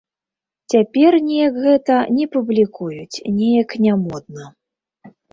[0.73, 4.47] Цяпер неяк гэта не публікуюць, неяк нямодна.